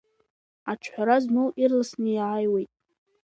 [0.71, 2.71] Аҿҳәара змоу ирласны иааиуеит.